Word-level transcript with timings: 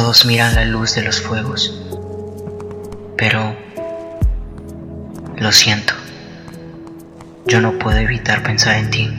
Todos 0.00 0.24
miran 0.24 0.54
la 0.54 0.64
luz 0.64 0.94
de 0.94 1.02
los 1.02 1.20
fuegos, 1.20 1.78
pero 3.18 3.54
lo 5.36 5.52
siento, 5.52 5.92
yo 7.44 7.60
no 7.60 7.78
puedo 7.78 7.98
evitar 7.98 8.42
pensar 8.42 8.76
en 8.76 8.90
ti, 8.90 9.10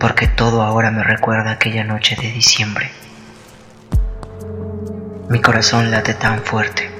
porque 0.00 0.28
todo 0.28 0.62
ahora 0.62 0.90
me 0.90 1.04
recuerda 1.04 1.50
aquella 1.50 1.84
noche 1.84 2.16
de 2.16 2.32
diciembre. 2.32 2.90
Mi 5.28 5.42
corazón 5.42 5.90
late 5.90 6.14
tan 6.14 6.40
fuerte 6.42 6.90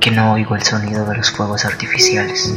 que 0.00 0.10
no 0.10 0.32
oigo 0.32 0.56
el 0.56 0.62
sonido 0.62 1.04
de 1.04 1.18
los 1.18 1.30
fuegos 1.30 1.66
artificiales. 1.66 2.50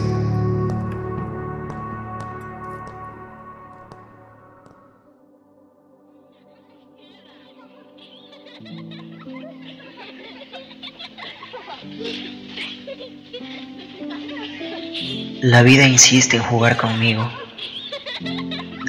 La 15.41 15.64
vida 15.64 15.88
insiste 15.88 16.36
en 16.36 16.44
jugar 16.44 16.75
conmigo. 16.75 17.31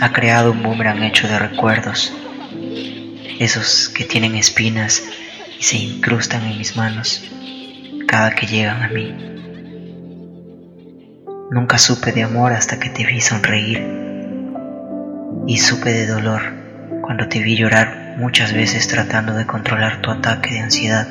Ha 0.01 0.13
creado 0.13 0.51
un 0.51 0.63
boomerang 0.63 1.03
hecho 1.05 1.29
de 1.29 1.39
recuerdos, 1.39 2.13
esos 3.39 3.89
que 3.89 4.05
tienen 4.05 4.35
espinas 4.35 5.03
y 5.59 5.63
se 5.63 5.77
incrustan 5.77 6.45
en 6.47 6.59
mis 6.59 6.77
manos 6.77 7.23
cada 8.09 8.33
que 8.33 8.47
llegan 8.49 8.83
a 8.83 8.89
mí. 8.89 9.15
Nunca 11.53 11.79
supe 11.79 12.11
de 12.11 12.25
amor 12.25 12.53
hasta 12.53 12.81
que 12.81 12.91
te 12.91 13.05
vi 13.05 13.21
sonreír 13.21 13.87
y 15.47 15.59
supe 15.59 15.91
de 15.91 16.07
dolor 16.07 16.43
cuando 17.03 17.29
te 17.29 17.39
vi 17.41 17.57
llorar 17.57 18.17
muchas 18.19 18.53
veces 18.53 18.89
tratando 18.89 19.35
de 19.35 19.47
controlar 19.47 20.03
tu 20.03 20.11
ataque 20.11 20.55
de 20.55 20.61
ansiedad. 20.61 21.07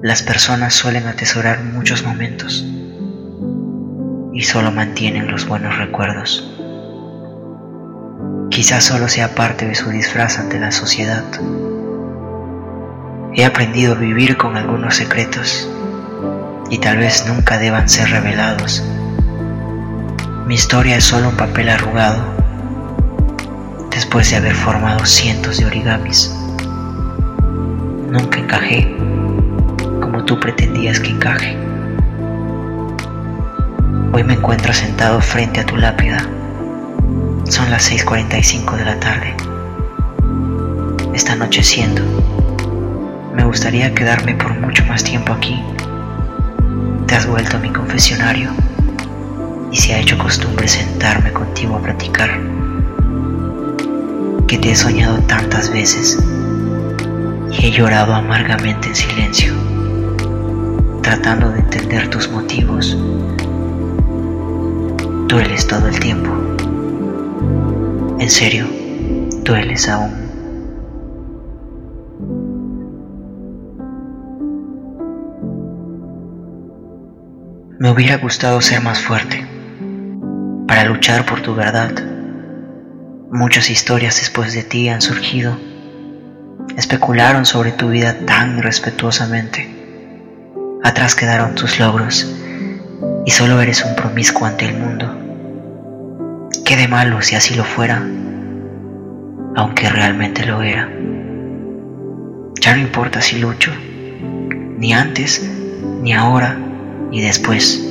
Las 0.00 0.22
personas 0.22 0.74
suelen 0.74 1.08
atesorar 1.08 1.64
muchos 1.64 2.04
momentos 2.04 2.64
y 4.32 4.42
solo 4.42 4.70
mantienen 4.70 5.28
los 5.28 5.48
buenos 5.48 5.76
recuerdos. 5.76 6.48
Quizás 8.48 8.84
solo 8.84 9.08
sea 9.08 9.34
parte 9.34 9.66
de 9.66 9.74
su 9.74 9.90
disfraz 9.90 10.38
ante 10.38 10.60
la 10.60 10.70
sociedad. 10.70 11.24
He 13.34 13.44
aprendido 13.44 13.94
a 13.94 13.98
vivir 13.98 14.36
con 14.36 14.56
algunos 14.56 14.94
secretos 14.94 15.68
y 16.70 16.78
tal 16.78 16.98
vez 16.98 17.26
nunca 17.26 17.58
deban 17.58 17.88
ser 17.88 18.08
revelados. 18.08 18.84
Mi 20.46 20.54
historia 20.54 20.96
es 20.96 21.04
solo 21.04 21.30
un 21.30 21.36
papel 21.36 21.70
arrugado 21.70 22.22
después 23.90 24.30
de 24.30 24.36
haber 24.36 24.54
formado 24.54 25.04
cientos 25.04 25.58
de 25.58 25.66
origamis. 25.66 26.32
Nunca 28.12 28.38
encajé 28.38 28.96
tú 30.28 30.38
pretendías 30.38 31.00
que 31.00 31.08
encaje. 31.08 31.56
Hoy 34.12 34.22
me 34.24 34.34
encuentro 34.34 34.74
sentado 34.74 35.22
frente 35.22 35.60
a 35.60 35.64
tu 35.64 35.78
lápida. 35.78 36.18
Son 37.48 37.70
las 37.70 37.90
6.45 37.90 38.76
de 38.76 38.84
la 38.84 39.00
tarde. 39.00 39.34
Está 41.14 41.32
anocheciendo. 41.32 42.02
Me 43.34 43.42
gustaría 43.42 43.94
quedarme 43.94 44.34
por 44.34 44.52
mucho 44.60 44.84
más 44.84 45.02
tiempo 45.02 45.32
aquí. 45.32 45.64
Te 47.06 47.14
has 47.14 47.26
vuelto 47.26 47.56
a 47.56 47.60
mi 47.60 47.70
confesionario 47.70 48.50
y 49.72 49.78
se 49.78 49.94
ha 49.94 49.98
hecho 49.98 50.18
costumbre 50.18 50.68
sentarme 50.68 51.32
contigo 51.32 51.76
a 51.76 51.82
platicar. 51.82 52.38
Que 54.46 54.58
te 54.58 54.72
he 54.72 54.76
soñado 54.76 55.20
tantas 55.20 55.72
veces 55.72 56.18
y 57.50 57.64
he 57.64 57.70
llorado 57.70 58.14
amargamente 58.14 58.88
en 58.88 58.94
silencio, 58.94 59.54
tratando 61.08 61.50
de 61.50 61.60
entender 61.60 62.10
tus 62.10 62.30
motivos. 62.30 62.94
Dueles 65.26 65.66
todo 65.66 65.88
el 65.88 65.98
tiempo. 65.98 66.28
En 68.18 68.28
serio, 68.28 68.66
dueles 69.42 69.88
aún. 69.88 70.12
Me 77.78 77.90
hubiera 77.90 78.18
gustado 78.18 78.60
ser 78.60 78.82
más 78.82 79.00
fuerte, 79.00 79.46
para 80.66 80.84
luchar 80.84 81.24
por 81.24 81.40
tu 81.40 81.54
verdad. 81.54 81.92
Muchas 83.32 83.70
historias 83.70 84.20
después 84.20 84.52
de 84.52 84.62
ti 84.62 84.90
han 84.90 85.00
surgido, 85.00 85.56
especularon 86.76 87.46
sobre 87.46 87.72
tu 87.72 87.88
vida 87.88 88.26
tan 88.26 88.58
irrespetuosamente. 88.58 89.77
Atrás 90.82 91.14
quedaron 91.16 91.54
tus 91.54 91.80
logros 91.80 92.26
y 93.26 93.30
solo 93.30 93.60
eres 93.60 93.84
un 93.84 93.96
promiscuo 93.96 94.46
ante 94.46 94.66
el 94.66 94.76
mundo. 94.76 95.12
¿Qué 96.64 96.76
de 96.76 96.86
malo 96.86 97.20
si 97.20 97.34
así 97.34 97.54
lo 97.54 97.64
fuera? 97.64 98.06
Aunque 99.56 99.88
realmente 99.88 100.46
lo 100.46 100.62
era. 100.62 100.88
Ya 102.60 102.74
no 102.74 102.80
importa 102.80 103.20
si 103.20 103.38
lucho, 103.38 103.72
ni 104.78 104.92
antes, 104.92 105.48
ni 106.02 106.12
ahora, 106.12 106.56
y 107.10 107.20
después 107.22 107.84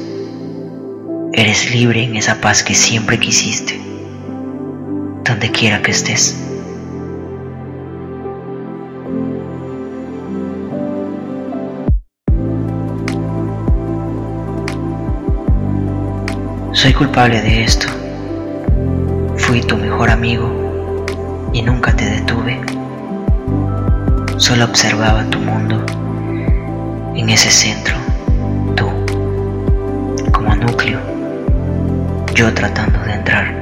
eres 1.33 1.73
libre 1.73 2.03
en 2.03 2.15
esa 2.15 2.39
paz 2.39 2.63
que 2.63 2.73
siempre 2.73 3.19
quisiste, 3.19 3.81
donde 5.23 5.51
quiera 5.51 5.81
que 5.81 5.91
estés. 5.91 6.46
Soy 16.87 16.93
culpable 16.93 17.41
de 17.41 17.65
esto. 17.65 17.87
Fui 19.35 19.59
tu 19.59 19.75
mejor 19.75 20.09
amigo 20.09 21.49
y 21.51 21.61
nunca 21.61 21.93
te 21.93 22.05
detuve. 22.05 22.61
Solo 24.37 24.63
observaba 24.63 25.25
tu 25.25 25.37
mundo 25.37 25.85
en 27.13 27.29
ese 27.29 27.51
centro 27.51 27.93
núcleo, 30.55 30.99
yo 32.33 32.53
tratando 32.53 32.99
de 33.03 33.13
entrar. 33.15 33.53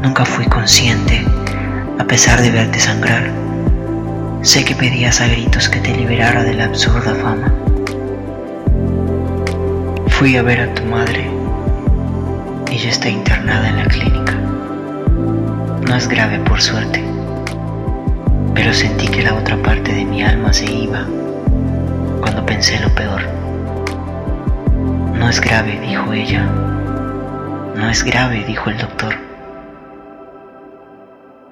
Nunca 0.00 0.24
fui 0.24 0.44
consciente, 0.44 1.24
a 1.98 2.04
pesar 2.04 2.40
de 2.40 2.52
verte 2.52 2.78
sangrar. 2.78 3.32
Sé 4.42 4.64
que 4.64 4.76
pedías 4.76 5.20
a 5.20 5.26
gritos 5.26 5.68
que 5.68 5.80
te 5.80 5.92
liberara 5.92 6.44
de 6.44 6.54
la 6.54 6.66
absurda 6.66 7.16
fama. 7.16 7.65
Fui 10.18 10.34
a 10.38 10.42
ver 10.42 10.60
a 10.62 10.72
tu 10.72 10.82
madre. 10.84 11.30
Ella 12.72 12.88
está 12.88 13.06
internada 13.06 13.68
en 13.68 13.76
la 13.76 13.84
clínica. 13.84 14.32
No 14.32 15.94
es 15.94 16.08
grave 16.08 16.38
por 16.38 16.58
suerte, 16.58 17.04
pero 18.54 18.72
sentí 18.72 19.08
que 19.08 19.22
la 19.22 19.34
otra 19.34 19.58
parte 19.58 19.92
de 19.92 20.06
mi 20.06 20.22
alma 20.22 20.54
se 20.54 20.64
iba 20.72 21.04
cuando 22.22 22.46
pensé 22.46 22.80
lo 22.80 22.88
peor. 22.94 23.20
No 25.18 25.28
es 25.28 25.38
grave, 25.38 25.78
dijo 25.80 26.10
ella. 26.14 26.46
No 27.76 27.90
es 27.90 28.02
grave, 28.02 28.42
dijo 28.46 28.70
el 28.70 28.78
doctor. 28.78 29.14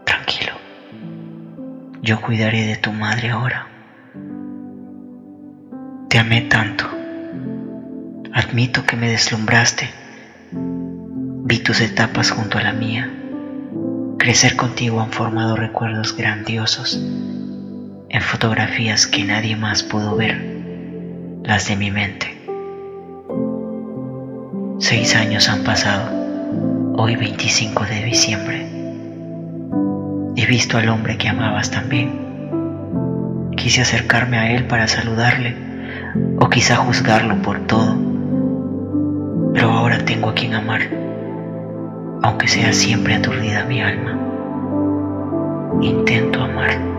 Tranquilo. 0.05 0.55
Yo 2.01 2.19
cuidaré 2.23 2.65
de 2.65 2.77
tu 2.77 2.93
madre 2.93 3.29
ahora. 3.29 3.67
Te 6.09 6.19
amé 6.19 6.41
tanto. 6.41 7.04
Admito 8.35 8.85
que 8.85 8.97
me 8.97 9.09
deslumbraste. 9.09 9.89
Vi 10.51 11.61
tus 11.61 11.81
etapas 11.81 12.33
junto 12.33 12.59
a 12.59 12.63
la 12.63 12.73
mía. 12.73 13.09
Crecer 14.19 14.57
contigo 14.57 15.01
han 15.01 15.13
formado 15.13 15.55
recuerdos 15.55 16.17
grandiosos 16.17 17.01
en 18.09 18.21
fotografías 18.21 19.07
que 19.07 19.23
nadie 19.23 19.55
más 19.55 19.85
pudo 19.85 20.17
ver, 20.17 21.43
las 21.45 21.69
de 21.69 21.77
mi 21.77 21.93
mente. 21.93 22.37
Seis 24.81 25.15
años 25.15 25.49
han 25.49 25.63
pasado, 25.63 26.11
hoy 26.97 27.15
25 27.15 27.85
de 27.85 28.03
diciembre. 28.03 28.67
He 30.35 30.47
visto 30.47 30.77
al 30.77 30.89
hombre 30.89 31.19
que 31.19 31.29
amabas 31.29 31.71
también. 31.71 32.11
Quise 33.57 33.83
acercarme 33.83 34.39
a 34.39 34.51
él 34.51 34.67
para 34.67 34.89
saludarle 34.89 35.55
o 36.41 36.51
quizá 36.51 36.75
juzgarlo 36.75 37.41
por 37.41 37.65
todo. 37.69 38.04
Pero 39.55 39.71
ahora 39.71 40.05
tengo 40.05 40.31
a 40.31 40.35
quien 40.35 40.53
amar, 40.55 40.83
aunque 42.23 42.49
sea 42.49 42.73
siempre 42.73 43.15
aturdida 43.15 43.65
mi 43.65 43.81
alma. 43.81 44.19
Intento 45.81 46.43
amar. 46.43 46.94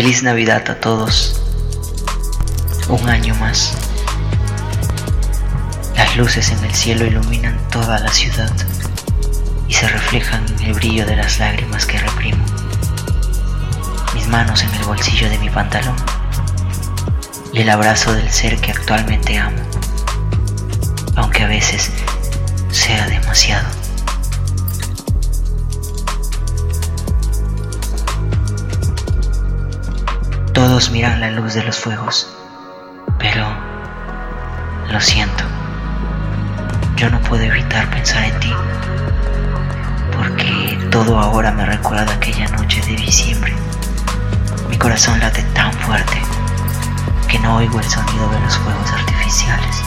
Feliz 0.00 0.22
Navidad 0.22 0.64
a 0.70 0.80
todos. 0.80 1.38
Un 2.88 3.06
año 3.10 3.34
más. 3.34 3.76
Las 5.94 6.16
luces 6.16 6.50
en 6.52 6.64
el 6.64 6.74
cielo 6.74 7.04
iluminan 7.04 7.58
toda 7.68 7.98
la 7.98 8.10
ciudad 8.10 8.50
y 9.68 9.74
se 9.74 9.86
reflejan 9.86 10.46
en 10.54 10.68
el 10.68 10.72
brillo 10.72 11.04
de 11.04 11.16
las 11.16 11.38
lágrimas 11.38 11.84
que 11.84 11.98
reprimo. 11.98 12.42
Mis 14.14 14.26
manos 14.28 14.62
en 14.62 14.74
el 14.76 14.84
bolsillo 14.84 15.28
de 15.28 15.36
mi 15.36 15.50
pantalón 15.50 15.96
y 17.52 17.60
el 17.60 17.68
abrazo 17.68 18.14
del 18.14 18.30
ser 18.30 18.58
que 18.58 18.70
actualmente 18.70 19.36
amo, 19.36 19.60
aunque 21.16 21.42
a 21.42 21.48
veces 21.48 21.90
sea 22.70 23.06
demasiado. 23.06 23.79
Todos 30.60 30.90
miran 30.90 31.22
la 31.22 31.30
luz 31.30 31.54
de 31.54 31.62
los 31.64 31.78
fuegos, 31.78 32.28
pero 33.18 33.46
lo 34.90 35.00
siento, 35.00 35.42
yo 36.96 37.08
no 37.08 37.18
puedo 37.22 37.42
evitar 37.44 37.88
pensar 37.88 38.24
en 38.24 38.40
ti, 38.40 38.52
porque 40.14 40.78
todo 40.90 41.18
ahora 41.18 41.50
me 41.50 41.64
recuerda 41.64 42.12
aquella 42.12 42.46
noche 42.48 42.82
de 42.82 42.94
diciembre. 42.94 43.54
Mi 44.68 44.76
corazón 44.76 45.18
late 45.18 45.42
tan 45.54 45.72
fuerte 45.72 46.20
que 47.26 47.38
no 47.38 47.56
oigo 47.56 47.78
el 47.78 47.86
sonido 47.86 48.28
de 48.28 48.40
los 48.40 48.58
fuegos 48.58 48.92
artificiales. 48.92 49.82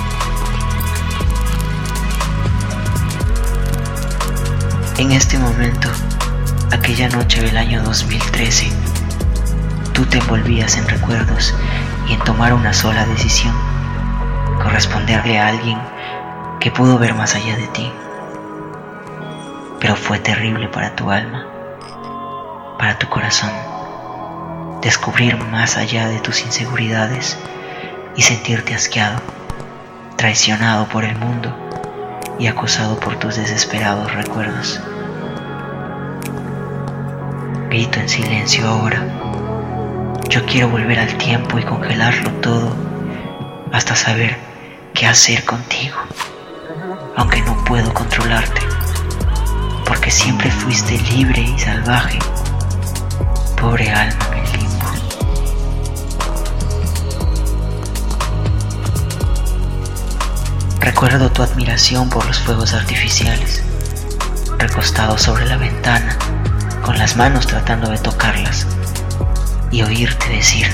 En 4.97 5.11
este 5.11 5.37
momento, 5.37 5.91
aquella 6.71 7.09
noche 7.09 7.43
del 7.43 7.57
año 7.57 7.83
2013, 7.83 8.82
tú 9.93 10.05
te 10.05 10.17
envolvías 10.17 10.77
en 10.77 10.87
recuerdos 10.87 11.53
y 12.07 12.13
en 12.13 12.19
tomar 12.19 12.53
una 12.53 12.73
sola 12.73 13.05
decisión, 13.05 13.53
corresponderle 14.61 15.39
a 15.39 15.47
alguien 15.47 15.79
que 16.59 16.71
pudo 16.71 16.97
ver 16.97 17.13
más 17.13 17.35
allá 17.35 17.55
de 17.55 17.67
ti. 17.67 17.91
Pero 19.79 19.95
fue 19.95 20.19
terrible 20.19 20.67
para 20.67 20.95
tu 20.95 21.11
alma, 21.11 21.45
para 22.77 22.97
tu 22.97 23.07
corazón 23.07 23.51
descubrir 24.83 25.37
más 25.37 25.77
allá 25.77 26.09
de 26.09 26.19
tus 26.19 26.41
inseguridades 26.45 27.37
y 28.17 28.21
sentirte 28.21 28.75
asqueado, 28.75 29.21
traicionado 30.17 30.87
por 30.87 31.05
el 31.05 31.17
mundo 31.17 31.55
y 32.37 32.47
acosado 32.47 32.99
por 32.99 33.17
tus 33.17 33.37
desesperados 33.37 34.13
recuerdos. 34.13 34.81
Grito 37.69 37.99
en 37.99 38.09
silencio 38.09 38.67
ahora. 38.67 39.32
Yo 40.33 40.43
quiero 40.47 40.67
volver 40.67 40.97
al 40.97 41.15
tiempo 41.19 41.59
y 41.59 41.63
congelarlo 41.63 42.31
todo 42.41 42.75
hasta 43.71 43.95
saber 43.95 44.35
qué 44.95 45.05
hacer 45.05 45.45
contigo, 45.45 45.95
aunque 47.15 47.39
no 47.43 47.63
puedo 47.65 47.93
controlarte, 47.93 48.61
porque 49.85 50.09
siempre 50.09 50.49
fuiste 50.49 50.97
libre 51.11 51.39
y 51.39 51.59
salvaje. 51.59 52.17
Pobre 53.61 53.91
alma 53.91 54.17
Recuerdo 60.79 61.29
tu 61.29 61.43
admiración 61.43 62.09
por 62.09 62.25
los 62.25 62.39
fuegos 62.39 62.73
artificiales, 62.73 63.63
recostado 64.57 65.15
sobre 65.19 65.45
la 65.45 65.57
ventana, 65.57 66.17
con 66.81 66.97
las 66.97 67.17
manos 67.17 67.45
tratando 67.45 67.91
de 67.91 67.99
tocarlas, 67.99 68.65
y 69.73 69.81
oírte 69.81 70.29
decir, 70.29 70.67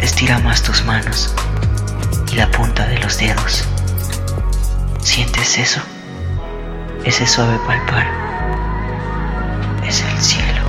estira 0.00 0.40
más 0.40 0.60
tus 0.60 0.84
manos 0.84 1.32
y 2.32 2.34
la 2.34 2.50
punta 2.50 2.84
de 2.88 2.98
los 2.98 3.16
dedos. 3.16 3.64
¿Sientes 5.00 5.56
eso? 5.56 5.80
Ese 7.04 7.28
suave 7.28 7.60
palpar 7.64 8.08
es 9.86 10.02
el 10.02 10.20
cielo. 10.20 10.62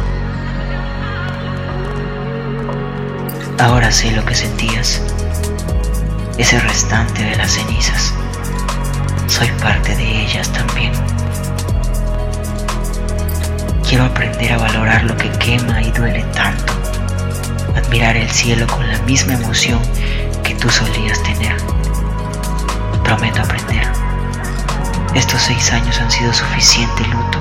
Ahora 3.57 3.91
sé 3.91 4.11
lo 4.11 4.23
que 4.23 4.35
sentías 4.35 5.01
ese 6.37 6.59
restante 6.59 7.23
de 7.23 7.35
las 7.35 7.51
cenizas. 7.51 8.13
Soy 9.25 9.47
parte 9.59 9.95
de 9.95 10.21
ellas 10.21 10.51
también. 10.53 11.10
Quiero 13.91 14.05
aprender 14.05 14.53
a 14.53 14.57
valorar 14.57 15.03
lo 15.03 15.17
que 15.17 15.29
quema 15.31 15.81
y 15.81 15.91
duele 15.91 16.23
tanto. 16.33 16.71
Admirar 17.75 18.15
el 18.15 18.29
cielo 18.29 18.65
con 18.65 18.89
la 18.89 18.97
misma 18.99 19.33
emoción 19.33 19.81
que 20.45 20.55
tú 20.55 20.69
solías 20.69 21.21
tener. 21.23 21.57
Prometo 23.03 23.41
aprender. 23.41 23.85
Estos 25.13 25.41
seis 25.41 25.73
años 25.73 25.99
han 25.99 26.09
sido 26.09 26.33
suficiente 26.33 27.03
luto. 27.03 27.37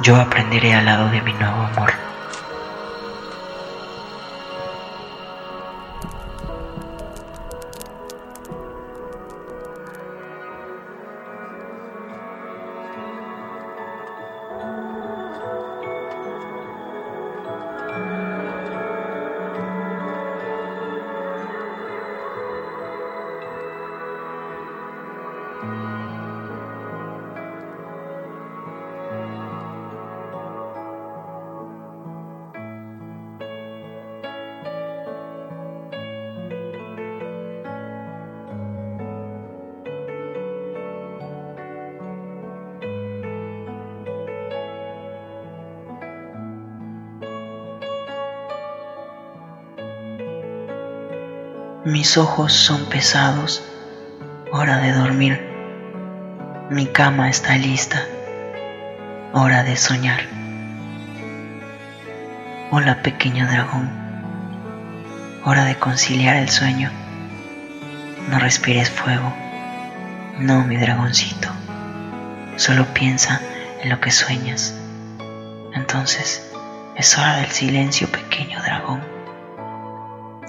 Yo 0.00 0.16
aprenderé 0.16 0.72
al 0.72 0.86
lado 0.86 1.10
de 1.10 1.20
mi 1.20 1.34
nuevo 1.34 1.64
amor. 1.64 2.01
Mis 51.84 52.16
ojos 52.16 52.52
son 52.52 52.84
pesados, 52.84 53.60
hora 54.52 54.76
de 54.76 54.92
dormir. 54.92 55.40
Mi 56.70 56.86
cama 56.86 57.28
está 57.28 57.56
lista, 57.56 58.06
hora 59.32 59.64
de 59.64 59.76
soñar. 59.76 60.20
Hola 62.70 63.02
pequeño 63.02 63.48
dragón, 63.48 63.90
hora 65.44 65.64
de 65.64 65.74
conciliar 65.74 66.36
el 66.36 66.50
sueño. 66.50 66.88
No 68.30 68.38
respires 68.38 68.88
fuego, 68.88 69.34
no 70.38 70.62
mi 70.62 70.76
dragoncito, 70.76 71.48
solo 72.54 72.94
piensa 72.94 73.40
en 73.82 73.90
lo 73.90 74.00
que 74.00 74.12
sueñas. 74.12 74.72
Entonces 75.74 76.48
es 76.94 77.18
hora 77.18 77.38
del 77.38 77.50
silencio 77.50 78.06
pequeño 78.06 78.62
dragón. 78.62 79.11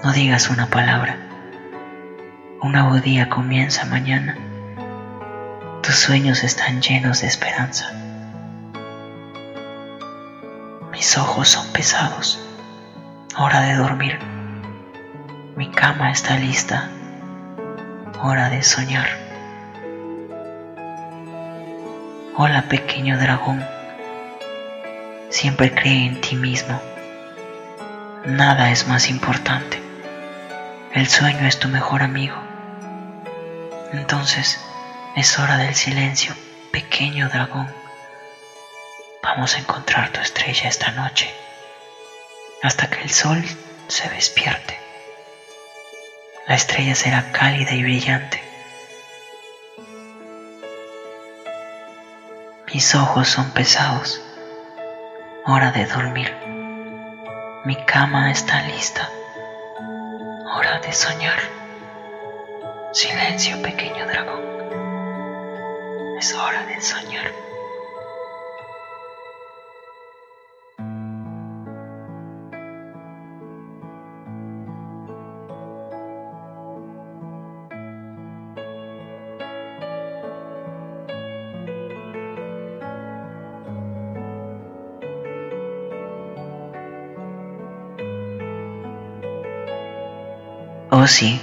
No 0.04 0.12
digas 0.12 0.50
una 0.50 0.66
palabra. 0.66 1.16
Un 2.60 2.72
nuevo 2.72 3.00
día 3.00 3.30
comienza 3.30 3.86
mañana. 3.86 4.36
Tus 5.82 5.94
sueños 5.94 6.44
están 6.44 6.82
llenos 6.82 7.22
de 7.22 7.26
esperanza. 7.26 7.90
Mis 10.92 11.16
ojos 11.16 11.48
son 11.48 11.72
pesados. 11.72 12.38
Hora 13.38 13.62
de 13.62 13.76
dormir. 13.76 14.18
Mi 15.56 15.70
cama 15.70 16.10
está 16.10 16.36
lista. 16.36 16.90
Hora 18.20 18.50
de 18.50 18.62
soñar. 18.62 19.08
Hola 22.36 22.68
pequeño 22.68 23.18
dragón. 23.18 23.64
Siempre 25.30 25.74
cree 25.74 26.08
en 26.08 26.20
ti 26.20 26.36
mismo. 26.36 26.78
Nada 28.26 28.70
es 28.70 28.86
más 28.86 29.08
importante. 29.08 29.83
El 30.94 31.08
sueño 31.08 31.48
es 31.48 31.58
tu 31.58 31.66
mejor 31.66 32.04
amigo. 32.04 32.36
Entonces 33.92 34.60
es 35.16 35.36
hora 35.40 35.56
del 35.56 35.74
silencio, 35.74 36.32
pequeño 36.70 37.28
dragón. 37.28 37.68
Vamos 39.20 39.56
a 39.56 39.58
encontrar 39.58 40.10
tu 40.10 40.20
estrella 40.20 40.68
esta 40.68 40.92
noche, 40.92 41.34
hasta 42.62 42.88
que 42.88 43.02
el 43.02 43.10
sol 43.10 43.44
se 43.88 44.08
despierte. 44.10 44.78
La 46.46 46.54
estrella 46.54 46.94
será 46.94 47.32
cálida 47.32 47.72
y 47.72 47.82
brillante. 47.82 48.40
Mis 52.72 52.94
ojos 52.94 53.26
son 53.26 53.50
pesados. 53.50 54.22
Hora 55.44 55.72
de 55.72 55.86
dormir. 55.86 56.32
Mi 57.64 57.74
cama 57.84 58.30
está 58.30 58.62
lista. 58.62 59.10
De 60.84 60.92
soñar. 60.92 61.40
Silencio, 62.92 63.62
pequeño 63.62 64.06
dragón. 64.06 64.42
Es 66.18 66.34
hora 66.34 66.66
de 66.66 66.78
soñar. 66.78 67.43
Sí, 91.06 91.38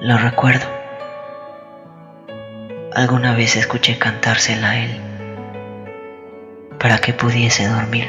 lo 0.00 0.16
recuerdo. 0.16 0.64
Alguna 2.94 3.34
vez 3.34 3.56
escuché 3.56 3.98
cantársela 3.98 4.70
a 4.70 4.78
él 4.78 5.00
para 6.78 6.98
que 6.98 7.12
pudiese 7.12 7.66
dormir. 7.66 8.08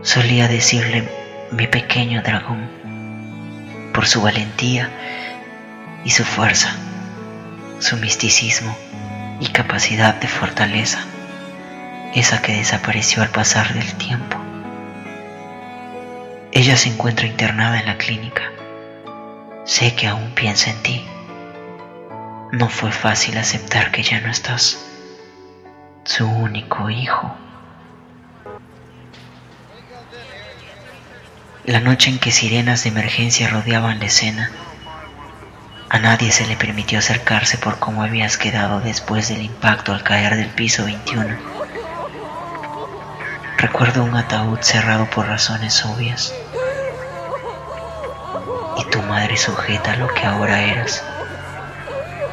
Solía 0.00 0.48
decirle 0.48 1.06
mi 1.50 1.66
pequeño 1.66 2.22
dragón 2.22 2.66
por 3.92 4.06
su 4.06 4.22
valentía 4.22 4.88
y 6.04 6.10
su 6.10 6.24
fuerza, 6.24 6.74
su 7.78 7.98
misticismo 7.98 8.74
y 9.38 9.48
capacidad 9.48 10.14
de 10.14 10.28
fortaleza, 10.28 11.00
esa 12.14 12.40
que 12.40 12.54
desapareció 12.54 13.22
al 13.22 13.28
pasar 13.28 13.74
del 13.74 13.92
tiempo. 13.94 14.49
Ella 16.60 16.76
se 16.76 16.90
encuentra 16.90 17.26
internada 17.26 17.80
en 17.80 17.86
la 17.86 17.96
clínica. 17.96 18.42
Sé 19.64 19.94
que 19.94 20.06
aún 20.06 20.32
piensa 20.34 20.68
en 20.68 20.82
ti. 20.82 21.02
No 22.52 22.68
fue 22.68 22.92
fácil 22.92 23.38
aceptar 23.38 23.90
que 23.90 24.02
ya 24.02 24.20
no 24.20 24.30
estás. 24.30 24.84
Su 26.04 26.28
único 26.28 26.90
hijo. 26.90 27.34
La 31.64 31.80
noche 31.80 32.10
en 32.10 32.18
que 32.18 32.30
sirenas 32.30 32.84
de 32.84 32.90
emergencia 32.90 33.48
rodeaban 33.48 33.98
la 33.98 34.04
escena, 34.04 34.50
a 35.88 35.98
nadie 35.98 36.30
se 36.30 36.46
le 36.46 36.56
permitió 36.58 36.98
acercarse 36.98 37.56
por 37.56 37.78
cómo 37.78 38.02
habías 38.02 38.36
quedado 38.36 38.82
después 38.82 39.30
del 39.30 39.40
impacto 39.40 39.94
al 39.94 40.02
caer 40.02 40.36
del 40.36 40.50
piso 40.50 40.84
21. 40.84 41.59
Recuerdo 43.60 44.04
un 44.04 44.16
ataúd 44.16 44.58
cerrado 44.62 45.04
por 45.04 45.26
razones 45.26 45.84
obvias. 45.84 46.32
Y 48.78 48.84
tu 48.86 49.02
madre 49.02 49.36
sujeta 49.36 49.96
lo 49.96 50.08
que 50.08 50.24
ahora 50.24 50.62
eras. 50.62 51.04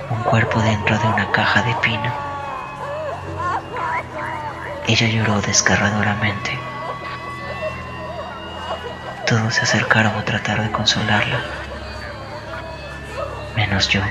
Un 0.10 0.24
cuerpo 0.24 0.62
dentro 0.62 0.98
de 0.98 1.06
una 1.06 1.30
caja 1.34 1.64
de 1.64 1.76
pino. 1.76 2.14
Ella 4.88 5.08
lloró 5.08 5.42
desgarradoramente. 5.42 6.58
Todos 9.28 9.54
se 9.54 9.64
acercaron 9.64 10.16
a 10.16 10.24
tratar 10.24 10.62
de 10.62 10.72
consolarla. 10.72 11.42
Menos 13.58 13.90
yo. 13.90 14.02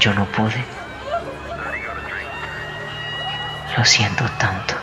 Yo 0.00 0.12
no 0.12 0.24
pude. 0.24 0.85
Lo 3.76 3.84
siento 3.84 4.24
tanto. 4.38 4.75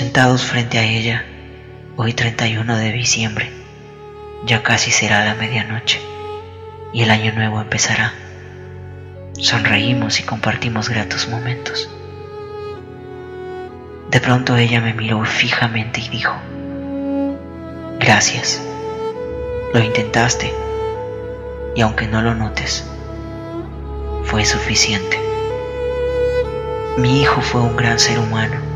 Sentados 0.00 0.44
frente 0.44 0.78
a 0.78 0.82
ella, 0.82 1.26
hoy 1.98 2.14
31 2.14 2.74
de 2.78 2.90
diciembre, 2.90 3.50
ya 4.46 4.62
casi 4.62 4.90
será 4.90 5.26
la 5.26 5.34
medianoche 5.34 6.00
y 6.94 7.02
el 7.02 7.10
año 7.10 7.34
nuevo 7.34 7.60
empezará. 7.60 8.14
Sonreímos 9.38 10.18
y 10.18 10.22
compartimos 10.22 10.88
gratos 10.88 11.28
momentos. 11.28 11.90
De 14.10 14.20
pronto 14.20 14.56
ella 14.56 14.80
me 14.80 14.94
miró 14.94 15.22
fijamente 15.26 16.00
y 16.00 16.08
dijo, 16.08 16.32
gracias, 17.98 18.62
lo 19.74 19.80
intentaste 19.80 20.50
y 21.76 21.82
aunque 21.82 22.06
no 22.06 22.22
lo 22.22 22.34
notes, 22.34 22.86
fue 24.24 24.46
suficiente. 24.46 25.20
Mi 26.96 27.20
hijo 27.20 27.42
fue 27.42 27.60
un 27.60 27.76
gran 27.76 27.98
ser 27.98 28.18
humano 28.18 28.69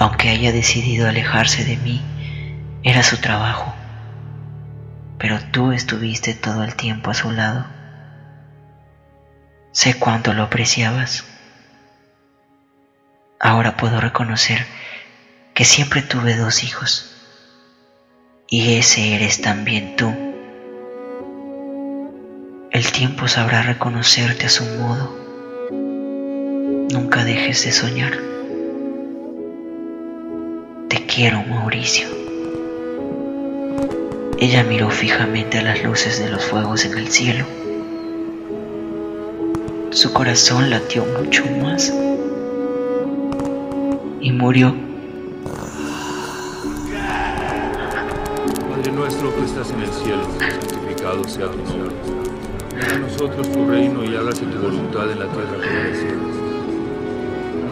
aunque 0.00 0.30
haya 0.30 0.50
decidido 0.50 1.06
alejarse 1.06 1.62
de 1.62 1.76
mí, 1.76 2.00
era 2.82 3.02
su 3.02 3.18
trabajo. 3.18 3.74
Pero 5.18 5.38
tú 5.52 5.72
estuviste 5.72 6.32
todo 6.32 6.64
el 6.64 6.74
tiempo 6.74 7.10
a 7.10 7.14
su 7.14 7.30
lado. 7.30 7.66
Sé 9.72 9.98
cuánto 9.98 10.32
lo 10.32 10.44
apreciabas. 10.44 11.26
Ahora 13.38 13.76
puedo 13.76 14.00
reconocer 14.00 14.66
que 15.52 15.66
siempre 15.66 16.00
tuve 16.00 16.34
dos 16.34 16.64
hijos. 16.64 17.14
Y 18.48 18.78
ese 18.78 19.14
eres 19.14 19.42
también 19.42 19.96
tú. 19.96 20.14
El 22.70 22.90
tiempo 22.90 23.28
sabrá 23.28 23.60
reconocerte 23.60 24.46
a 24.46 24.48
su 24.48 24.64
modo. 24.64 25.14
Nunca 26.90 27.22
dejes 27.22 27.66
de 27.66 27.72
soñar 27.72 28.39
quiero, 30.98 31.42
Mauricio. 31.44 32.08
Ella 34.38 34.64
miró 34.64 34.90
fijamente 34.90 35.58
a 35.58 35.62
las 35.62 35.82
luces 35.82 36.18
de 36.18 36.30
los 36.30 36.44
fuegos 36.44 36.84
en 36.84 36.96
el 36.98 37.08
cielo. 37.08 37.44
Su 39.90 40.12
corazón 40.12 40.70
latió 40.70 41.04
mucho 41.04 41.44
más 41.62 41.92
y 44.20 44.32
murió. 44.32 44.74
Padre 48.70 48.92
nuestro 48.92 49.34
que 49.34 49.44
estás 49.44 49.70
en 49.72 49.80
el 49.80 49.92
cielo, 49.92 50.22
santificado 50.38 51.24
sea 51.28 51.50
tu 51.50 51.58
nombre. 51.58 51.94
Venga 52.74 52.94
a 52.94 52.98
nosotros 52.98 53.52
tu 53.52 53.66
reino 53.68 54.04
y 54.04 54.16
hágase 54.16 54.46
tu 54.46 54.58
voluntad 54.58 55.10
en 55.10 55.18
la 55.18 55.26
tierra 55.26 55.54
como 55.54 55.64
en 55.64 55.86
el 55.86 55.96
cielo. 55.96 56.40